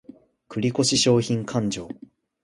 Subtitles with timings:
[0.49, 1.87] 繰越商品勘定